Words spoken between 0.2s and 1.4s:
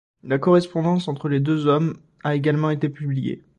La correspondance entre les